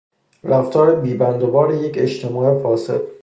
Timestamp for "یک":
1.73-1.95